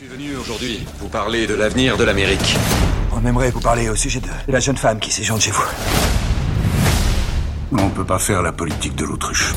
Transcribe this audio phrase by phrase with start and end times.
[0.00, 2.56] Je suis venu aujourd'hui vous parler de l'avenir de l'Amérique.
[3.10, 5.64] On aimerait vous parler au sujet de la jeune femme qui séjourne chez vous.
[7.72, 9.52] On peut pas faire la politique de l'autruche.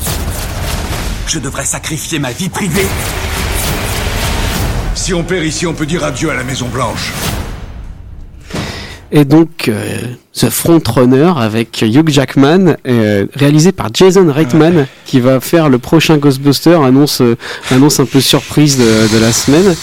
[1.28, 2.88] Je devrais sacrifier ma vie privée
[4.96, 7.12] Si on perd ici, on peut dire adieu à la Maison Blanche.
[9.14, 9.98] Et donc, euh,
[10.34, 16.16] The Frontrunner avec Hugh Jackman, euh, réalisé par Jason Reitman, qui va faire le prochain
[16.16, 17.36] Ghostbuster, annonce, euh,
[17.70, 19.74] annonce un peu surprise de, de la semaine.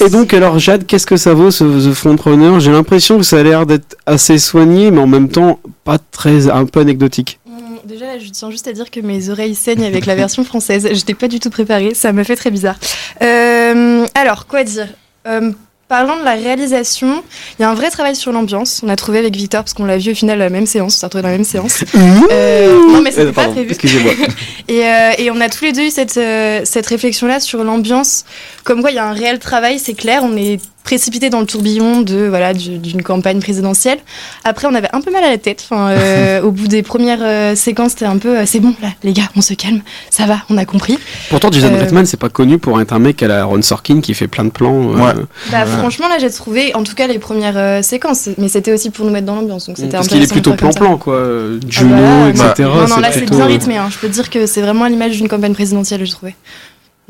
[0.00, 3.38] Et donc, alors Jade, qu'est-ce que ça vaut ce The Frontrunner J'ai l'impression que ça
[3.38, 7.40] a l'air d'être assez soigné, mais en même temps pas très, un peu anecdotique.
[7.46, 10.42] Hum, Déjà, là, je tiens juste à dire que mes oreilles saignent avec la version
[10.42, 10.88] française.
[10.92, 12.76] J'étais pas du tout préparée, ça me fait très bizarre.
[13.20, 14.88] Euh, alors, quoi dire?
[15.26, 15.50] Euh,
[15.88, 17.22] Parlant de la réalisation,
[17.58, 18.82] il y a un vrai travail sur l'ambiance.
[18.84, 20.96] On a trouvé avec Victor, parce qu'on l'a vu au final à la même séance,
[20.96, 21.82] on s'est retrouvés dans la même séance.
[22.30, 23.70] Euh, non, mais c'était Euh, pas prévu.
[23.70, 24.12] excusez-moi.
[24.68, 28.26] Et, euh, et on a tous les deux eu cette, euh, cette réflexion-là sur l'ambiance.
[28.64, 30.20] Comme quoi, il y a un réel travail, c'est clair.
[30.24, 33.98] On est précipité dans le tourbillon de voilà du- d'une campagne présidentielle.
[34.44, 35.60] Après, on avait un peu mal à la tête.
[35.64, 38.88] Enfin, euh, au bout des premières euh, séquences, c'était un peu euh, c'est bon là,
[39.02, 40.98] les gars, on se calme, ça va, on a compris.
[41.28, 44.00] Pourtant, Jason Euh, Reitman, c'est pas connu pour être un mec à la Ron Sorkin
[44.00, 44.92] qui fait plein de plans.
[44.92, 45.12] euh, Ouais.
[45.52, 45.66] Bah, Voilà.
[45.78, 49.04] franchement, là, j'ai trouvé, en tout cas, les premières euh, séquences, mais c'était aussi pour
[49.04, 51.14] nous mettre dans l'ambiance, donc c'était Parce qu'il est plutôt plan-plan, quoi.
[51.16, 52.68] euh, Ah Juno, bah etc.
[52.74, 53.76] Non, non, là, c'est plutôt, bien euh, rythmé.
[53.76, 53.88] hein.
[53.90, 56.34] Je peux te dire que c'est vraiment à l'image d'une campagne présidentielle, je trouvais.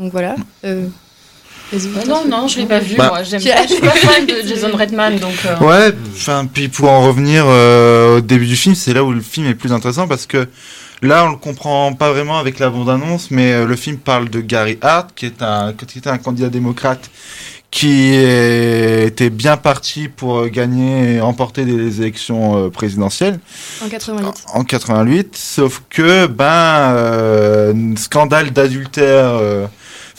[0.00, 0.34] Donc voilà.
[1.72, 2.96] Euh, vas-y, Ah non, non, je l'ai pas vu.
[2.96, 3.08] Bah.
[3.10, 3.62] moi, j'aime pas.
[3.66, 5.34] Je suis pas fan de Jason Redman, donc.
[5.46, 9.12] euh, Ouais, enfin, puis pour en revenir euh, au début du film, c'est là où
[9.12, 10.48] le film est plus intéressant parce que
[11.02, 14.40] là, on le comprend pas vraiment avec la bande-annonce, mais euh, le film parle de
[14.40, 17.10] Gary Hart, qui est un, qui était un candidat démocrate
[17.70, 23.40] qui était bien parti pour gagner et remporter des élections présidentielles
[23.84, 24.26] En 88.
[24.54, 29.38] en 88, sauf que ben euh, scandale d'adultère.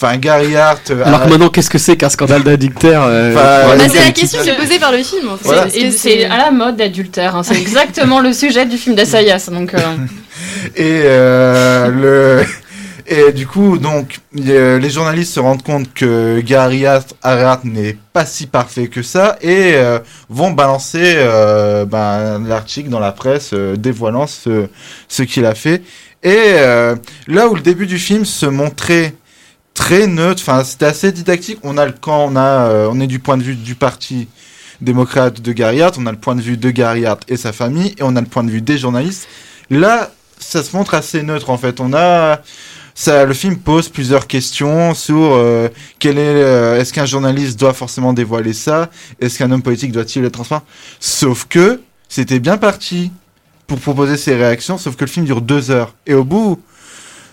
[0.03, 0.92] Euh, Enfin, Gary Hart.
[0.92, 4.05] euh, Alors que maintenant, qu'est-ce que c'est qu'un scandale d'adultère euh, Enfin, Ouais, Bah, c'est
[4.05, 5.30] la question qui est posée par le film.
[5.30, 5.44] En fait.
[5.45, 5.67] Voilà.
[5.92, 7.36] C'est à la mode d'adultère.
[7.36, 7.44] hein.
[7.44, 9.50] C'est exactement le sujet du film d'Assayas.
[9.52, 9.80] Donc, euh,
[10.76, 12.45] Et euh, le
[13.11, 18.45] et du coup donc les journalistes se rendent compte que Gary Hart n'est pas si
[18.45, 19.98] parfait que ça et euh,
[20.30, 24.67] vont balancer euh, ben, l'article dans la presse euh, dévoilant ce
[25.08, 25.82] ce qu'il a fait
[26.21, 26.95] et euh,
[27.27, 29.15] là où le début du film se montrait
[29.80, 30.42] très neutre.
[30.44, 31.60] Enfin c'était assez didactique.
[31.64, 34.28] On a le camp on a euh, on est du point de vue du parti
[34.82, 37.52] démocrate de Gary Hart on a le point de vue de Gary Hart et sa
[37.54, 39.28] famille et on a le point de vue des journalistes.
[39.70, 41.80] Là ça se montre assez neutre en fait.
[41.80, 42.42] On a
[42.94, 45.70] ça, le film pose plusieurs questions sur euh,
[46.00, 48.89] quel est, euh, est-ce qu'un journaliste doit forcément dévoiler ça,
[49.22, 50.64] est-ce qu'un homme politique doit-il être transparent?
[51.00, 51.80] Sauf que
[52.10, 53.14] c'était bien parti
[53.68, 55.95] pour proposer ses réactions, sauf que le film dure deux heures.
[56.06, 56.62] Et au bout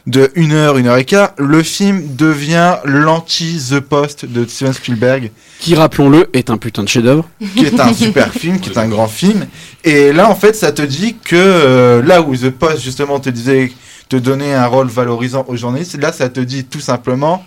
[0.06, 4.72] de une heure, une heure et quart, le film devient l'anti The Post de Steven
[4.72, 7.28] Spielberg qui, rappelons-le, est un putain de chef-d'œuvre.
[7.56, 9.46] qui est un super film, qui est un grand film.
[9.84, 13.30] Et là, en fait, ça te dit que euh, là où The Post, justement, te
[13.30, 13.72] disait
[14.08, 17.44] te donner un rôle valorisant aux journalistes, là, ça te dit tout simplement,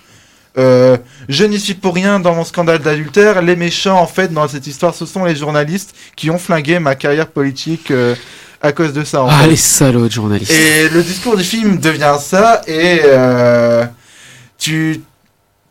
[0.58, 0.98] euh,
[1.30, 3.42] je n'y suis pour rien dans mon scandale d'adultère.
[3.42, 6.96] Les méchants, en fait, dans cette histoire, ce sont les journalistes qui ont flingué ma
[6.96, 8.16] carrière politique euh,
[8.62, 9.24] à cause de ça.
[9.24, 9.48] En Ah, fait.
[9.50, 10.52] les salauds de journalistes.
[10.52, 13.86] Et le discours du film devient ça, et euh,
[14.58, 15.02] tu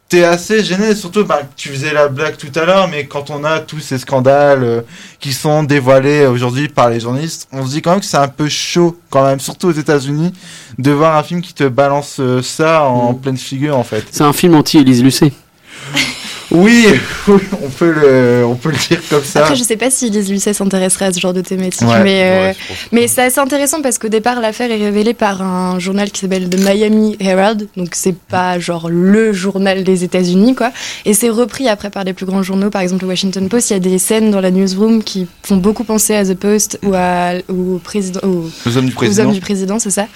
[0.09, 3.45] t'es assez gêné, surtout bah, tu faisais la blague tout à l'heure, mais quand on
[3.45, 4.81] a tous ces scandales euh,
[5.21, 8.29] qui sont dévoilés aujourd'hui par les journalistes, on se dit quand même que c'est un
[8.29, 10.33] peu chaud, quand même, surtout aux États-Unis,
[10.79, 13.21] de voir un film qui te balance euh, ça en Mm.
[13.21, 14.03] pleine figure, en fait.
[14.11, 15.31] C'est un film anti-Élise Lucet.
[16.51, 16.87] Oui,
[17.29, 19.41] oui, on peut le, on peut le dire comme ça.
[19.41, 22.03] Après, je sais pas si Lise Lucet s'intéresserait à ce genre de thématique, Ouais.
[22.03, 22.57] mais, euh, Ouais,
[22.93, 26.49] mais c'est assez intéressant parce qu'au départ, l'affaire est révélée par un journal qui s'appelle
[26.49, 30.71] The Miami Herald, donc c'est pas genre le journal des États-Unis, quoi.
[31.05, 33.71] Et c'est repris après par les plus grands journaux, par exemple le Washington Post.
[33.71, 36.79] Il y a des scènes dans la newsroom qui font beaucoup penser à The Post
[36.83, 38.21] ou, à, ou au président.
[38.23, 39.25] au- Aux hommes du aux président.
[39.25, 40.07] hommes du président, c'est ça.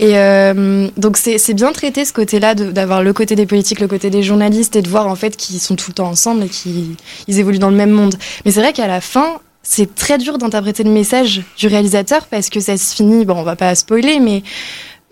[0.00, 4.10] Et euh, donc c'est bien traité ce côté-là, d'avoir le côté des politiques, le côté
[4.10, 6.96] des journalistes, et de voir en fait qu'ils sont tout le temps ensemble et qu'ils
[7.28, 8.14] ils évoluent dans le même monde.
[8.44, 12.50] Mais c'est vrai qu'à la fin, c'est très dur d'interpréter le message du réalisateur parce
[12.50, 14.42] que ça se finit, bon, on va pas spoiler, mais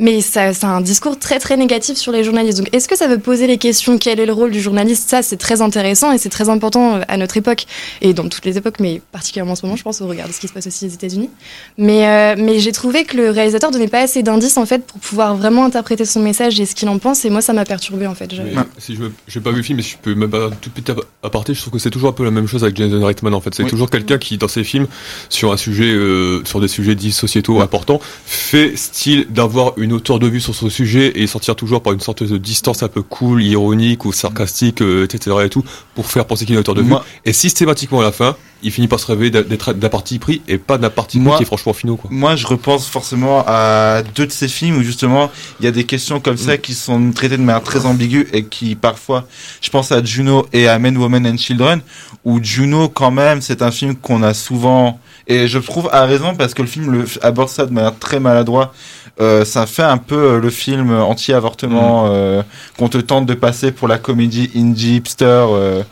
[0.00, 2.58] mais ça, c'est un discours très très négatif sur les journalistes.
[2.58, 5.08] Donc est-ce que ça veut poser les questions Quel est le rôle du journaliste?
[5.08, 7.64] Ça, c'est très intéressant et c'est très important euh, à notre époque
[8.00, 10.32] et dans toutes les époques, mais particulièrement en ce moment, je pense, au regard de
[10.32, 11.31] ce qui se passe aussi aux États-Unis.
[11.79, 14.99] Mais, euh, mais j'ai trouvé que le réalisateur donnait pas assez d'indices en fait pour
[14.99, 17.25] pouvoir vraiment interpréter son message et ce qu'il en pense.
[17.25, 18.31] Et moi, ça m'a perturbé en fait.
[18.32, 20.50] Mais si je j'ai pas vu le film, mais si je peux même pas un
[20.50, 20.90] tout petit
[21.23, 23.40] aparté, je trouve que c'est toujours un peu la même chose avec Jason Reitman en
[23.40, 23.55] fait.
[23.55, 23.70] C'est Oui.
[23.70, 24.88] toujours quelqu'un qui, dans ses films,
[25.29, 30.19] sur un sujet, euh, sur des sujets dits sociétaux importants, fait style d'avoir une hauteur
[30.19, 33.02] de vue sur ce sujet et sortir toujours par une sorte de distance un peu
[33.02, 35.36] cool, ironique ou sarcastique, euh, etc.
[35.44, 35.64] et tout,
[35.94, 36.88] pour faire penser qu'il y a une hauteur de vue.
[36.88, 40.40] Moi- Et systématiquement à la fin, il finit par se réveiller d'être d'un parti pris
[40.48, 42.08] et pas d'un parti pris Moi- qui est franchement finaux, quoi.
[42.12, 45.84] Moi, je repense forcément à deux de ces films où justement il y a des
[45.84, 46.38] questions comme Mm.
[46.38, 49.26] ça qui sont traitées de manière très ambiguë et qui parfois,
[49.60, 51.80] je pense à Juno et à Men, Women and Children,
[52.25, 56.35] où Juno quand même c'est un film qu'on a souvent et je trouve à raison
[56.35, 58.73] parce que le film le, aborde ça de manière très maladroite.
[59.21, 62.43] Euh, ça fait un peu euh, le film anti-avortement euh,
[62.76, 65.25] qu'on te tente de passer pour la comédie indie hipster.
[65.25, 65.82] euh,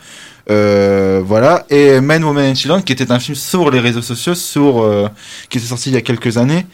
[0.49, 1.65] euh, voilà.
[1.69, 5.07] Et Men, Women and Children, qui était un film sur les réseaux sociaux, sur euh,
[5.49, 6.65] qui était sorti il y a quelques années,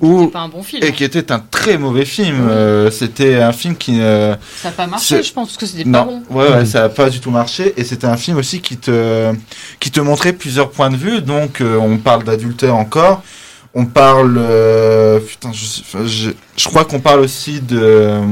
[0.00, 0.22] Ou...
[0.22, 0.82] ou pas un bon film.
[0.84, 2.48] et qui était un très mauvais film.
[2.48, 5.90] Euh, c'était un film qui euh, Ça n'a pas marché, je pense, parce que c'était
[5.90, 6.22] pas bon.
[6.30, 7.74] ouais, ouais, ça a pas du tout marché.
[7.76, 9.32] Et c'était un film aussi qui te
[9.80, 11.20] qui te montrait plusieurs points de vue.
[11.20, 13.22] Donc euh, on parle d'adultère encore.
[13.78, 18.22] On parle, euh, putain, je, je, je crois qu'on parle aussi de euh,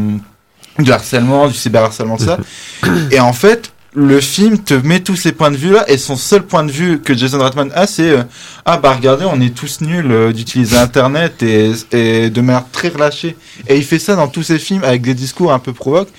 [0.78, 2.38] du harcèlement, du cyberharcèlement, de ça.
[3.11, 6.17] et en fait, le film te met tous ces points de vue là, et son
[6.17, 8.23] seul point de vue que Jason Reitman a, c'est euh,
[8.64, 12.88] ah bah regardez, on est tous nuls euh, d'utiliser Internet et, et de manière très
[12.88, 13.37] relâchée.
[13.69, 16.11] Et il fait ça dans tous ses films avec des discours un peu provoques.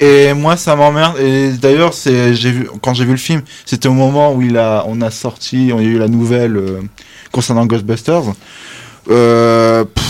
[0.00, 1.18] Et moi, ça m'emmerde.
[1.18, 4.56] Et d'ailleurs, c'est, j'ai vu, quand j'ai vu le film, c'était au moment où il
[4.56, 6.80] a, on a sorti, on a eu la nouvelle euh,
[7.30, 8.22] concernant Ghostbusters.
[9.10, 10.09] Euh, pff,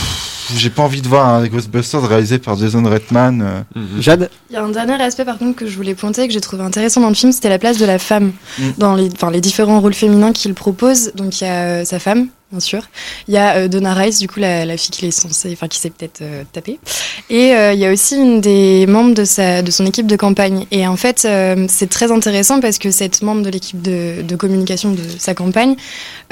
[0.57, 3.43] j'ai pas envie de voir un Ghostbusters réalisé par Jason Reitman.
[3.43, 3.63] euh.
[3.75, 4.01] Mhm.
[4.03, 6.41] Jade Il y a un dernier aspect par contre que je voulais pointer que j'ai
[6.41, 8.63] trouvé intéressant dans le film, c'était la place de la femme Mm.
[8.79, 11.13] dans les différents rôles féminins qu'il propose.
[11.15, 12.83] Donc il y a euh, sa femme, bien sûr.
[13.29, 15.69] Il y a euh, Donna Rice, du coup la, la fille qu'il est censé, enfin
[15.69, 16.79] qui s'est peut-être euh, tapée.
[17.29, 20.17] Et euh, il y a aussi une des membres de sa, de son équipe de
[20.17, 20.67] campagne.
[20.71, 24.37] Et en fait, euh, c'est très intéressant parce que cette membre de l'équipe de, de
[24.37, 25.77] communication de sa campagne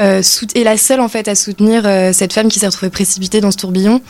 [0.00, 0.22] euh,
[0.54, 3.50] est la seule en fait à soutenir euh, cette femme qui s'est retrouvée précipitée dans
[3.50, 4.00] ce tourbillon,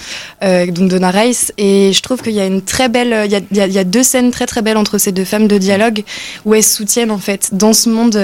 [0.43, 1.53] donc Donna Rice.
[1.59, 3.85] Et je trouve qu'il y a une très belle, il y a, il y a-
[3.85, 6.05] deux scènes très très belles entre ces deux femmes de dialogue
[6.45, 8.19] où elles soutiennent en fait dans ce monde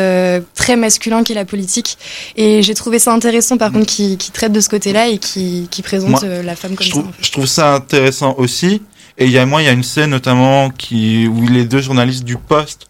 [0.54, 1.96] très masculin qu'est la politique.
[2.36, 5.68] Et j'ai trouvé ça intéressant par contre qui, qui traite de ce côté-là et qui,
[5.70, 7.00] qui présente Moi, euh, la femme comme je ça.
[7.00, 8.82] trouve, je trouve ça intéressant aussi.
[9.18, 11.80] Et il y a moi, il y a une scène notamment qui où les deux
[11.80, 12.88] journalistes du Poste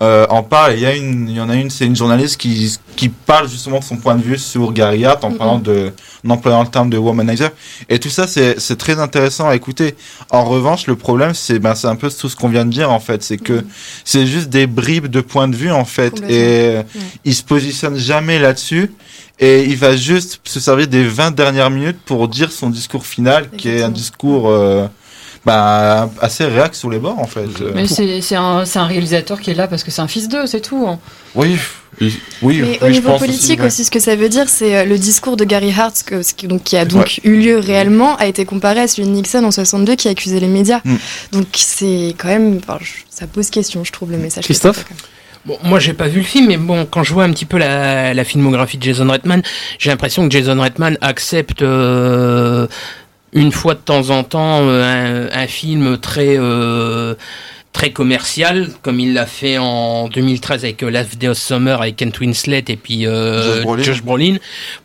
[0.00, 0.72] euh, en parlent.
[0.72, 3.08] Et il y a une, il y en a une, c'est une journaliste qui qui
[3.08, 5.92] parle justement de son point de vue sur Gary Hart en parlant de,
[6.26, 7.50] en employant le terme de womanizer.
[7.88, 9.94] Et tout ça, c'est c'est très intéressant à écouter.
[10.30, 12.90] En revanche, le problème, c'est ben c'est un peu tout ce qu'on vient de dire
[12.90, 13.64] en fait, c'est que
[14.04, 16.14] c'est juste des bribes de points de vue en fait.
[16.28, 16.82] Et euh,
[17.24, 18.90] il se positionne jamais là-dessus.
[19.38, 23.50] Et il va juste se servir des 20 dernières minutes pour dire son discours final,
[23.50, 24.86] qui est un discours euh,
[25.44, 27.48] bah, assez réac sur les bords, en fait.
[27.60, 30.28] Euh, Mais c'est c'est un, un réalisateur qui est là parce que c'est un fils
[30.28, 30.86] d'eux, c'est tout.
[30.88, 30.98] hein.
[31.34, 31.56] Oui,
[32.00, 32.10] Et-
[32.42, 32.60] oui.
[32.62, 33.66] Mais oui, au je niveau pense politique ouais.
[33.66, 36.62] aussi, ce que ça veut dire, c'est euh, le discours de Gary Hart, que, donc,
[36.62, 39.96] qui a donc eu lieu réellement, a été comparé à celui de Nixon en 62
[39.96, 40.80] qui accusait les médias.
[40.84, 40.96] Mm.
[41.32, 44.46] Donc c'est quand même, enfin, je- ça pose question, je trouve, le message.
[44.46, 44.84] que ça Christophe.
[45.44, 47.58] Bon, moi j'ai pas vu le film, mais bon, quand je vois un petit peu
[47.58, 49.42] la, la filmographie de Jason Reitman,
[49.80, 52.68] j'ai l'impression que Jason Reitman accepte euh,
[53.32, 57.14] une fois de temps en temps euh, un, un film très euh,
[57.72, 61.96] très commercial, comme il l'a fait en 2013 avec euh, Last Day of Summer avec
[61.96, 63.82] Kent Winslet et puis euh, Josh Brolin.
[63.82, 64.36] Josh Brolin,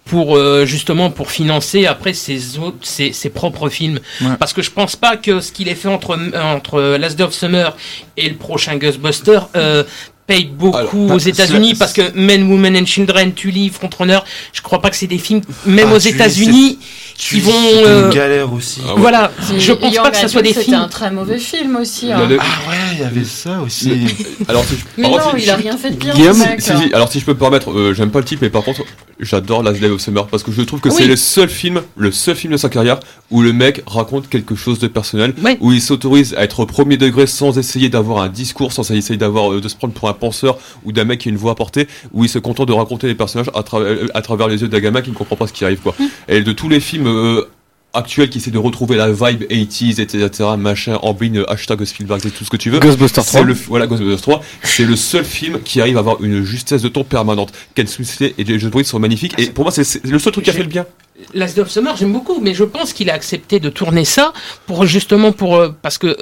[0.05, 3.99] pour euh, justement pour financer après ses autres ses, ses propres films.
[4.21, 4.37] Ouais.
[4.39, 7.33] Parce que je pense pas que ce qu'il ait fait entre entre Last Day of
[7.33, 7.75] Summer
[8.15, 9.83] et le prochain Ghostbuster euh,
[10.27, 14.19] paye beaucoup Alors, aux États-Unis c'est- parce que Men, Women and Children, Tully, Frontrunner,
[14.53, 16.77] je crois pas que c'est des films, même Ah, aux États-Unis,
[17.17, 17.51] qui vont.
[17.51, 18.81] C'est euh, une galère aussi.
[18.85, 18.99] Ah ouais.
[19.01, 20.63] voilà, je pense pas que ça soit des films.
[20.65, 22.11] C'était un très mauvais film aussi.
[22.11, 22.19] hein.
[22.27, 23.89] Le- le- Ah ouais, il y avait ça aussi.
[24.49, 26.13] Alors, si je- Mais par non, si- il a rien fait de bien.
[26.13, 28.25] Guillaume, ce mec, Si, si, alors si je peux me permettre, euh, j'aime pas le
[28.25, 28.81] type, mais par contre,
[29.19, 30.95] j'adore Last Day of Summer parce que je trouve que Oui.
[30.97, 32.99] c'est le seul film, le seul film de sa carrière
[33.31, 35.57] où le mec raconte quelque chose de personnel, Ouais.
[35.61, 39.17] où il s'autorise à être au premier degré sans essayer d'avoir un discours, sans essayer
[39.17, 41.51] d'avoir euh, de se prendre pour un penseur ou d'un mec qui a une voix
[41.53, 44.61] à porter, où il se contente de raconter les personnages à, travers à travers les
[44.61, 45.95] yeux d'un gamin qui ne comprend pas ce qui arrive quoi.
[46.27, 47.45] Et de tous les films euh,
[47.93, 52.45] actuels qui essaient de retrouver la vibe 80s, etc., machin, Amblin, hashtag Spielberg et tout
[52.45, 52.79] ce que tu veux.
[52.79, 53.41] Ghostbusters 3.
[53.41, 56.81] C'est le, voilà, Ghostbusters 3, c'est le seul film qui arrive à avoir une justesse
[56.81, 57.51] de ton permanente.
[57.75, 60.49] Ken Winslet et Jason Bourne sont magnifiques, et pour moi, c'est le seul truc qui
[60.49, 60.85] a fait le bien.
[61.33, 64.33] Last of Summer, j'aime beaucoup, mais je pense qu'il a accepté de tourner ça
[64.67, 66.15] pour justement pour euh, parce que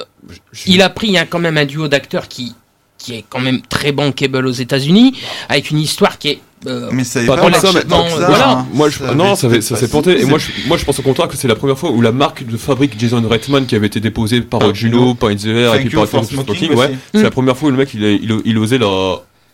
[0.66, 2.56] il a pris hein, quand même un duo d'acteurs qui
[3.06, 5.14] qui est quand même très bankable aux États-Unis,
[5.48, 8.50] avec une histoire qui est euh, Mais ça Pas pas, ça, mais- voilà.
[8.50, 8.66] hein.
[8.74, 10.20] Moi, je, Ça non, ça, s'est planté.
[10.20, 12.12] Et moi, je, moi, je pense au contraire que c'est la première fois où la
[12.12, 15.46] marque de fabrique Jason Reitman qui avait été déposée par euh, Juno, par In the
[15.46, 16.96] Air et puis par smoking ouais.
[17.14, 17.24] C'est Mm.
[17.24, 18.88] la première fois où le mec il, a- il, il osait la,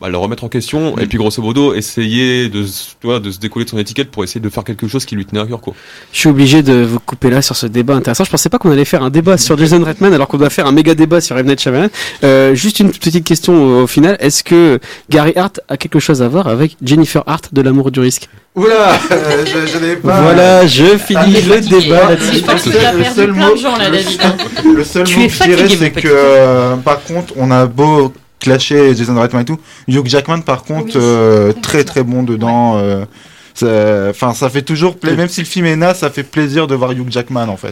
[0.01, 3.29] bah, le remettre en question et puis grosso modo essayer de, se- tu vois, de
[3.29, 5.45] se décoller de son étiquette pour essayer de faire quelque chose qui lui tenait à
[5.45, 5.73] cœur quoi.
[6.11, 8.23] Je suis obligé de vous couper là sur ce débat intéressant.
[8.23, 10.65] Je pensais pas qu'on allait faire un débat sur Jason Reitman alors qu'on doit faire
[10.65, 11.35] un méga débat sur.
[11.41, 11.87] Night Shyamalan.
[12.23, 14.17] Euh, juste une petite question au final.
[14.19, 14.79] Est-ce que
[15.09, 18.27] Gary Hart a quelque chose à voir avec Jennifer Hart de l'amour du risque?
[18.55, 20.21] Oula, euh, je, je n'ai pas.
[20.21, 21.81] Voilà, je finis Ah, le fatigué.
[21.81, 22.35] débat là-dessus.
[22.37, 24.19] Je pense que tu as Le perdu seul plein mot- de gens là, David.
[24.23, 24.35] hein.
[24.75, 28.13] Le seul Tu mot que je dirais, c'est que, euh, par contre, on a beau
[28.41, 32.77] clasher Jason Reitman et tout, Hugh Jackman, par contre, Oui, euh, très très bon dedans.
[32.77, 33.05] euh,
[33.53, 36.67] ça- Enfin, ça fait toujours, pla- même si le film est naze, ça fait plaisir
[36.67, 37.69] de voir Hugh Jackman en fait.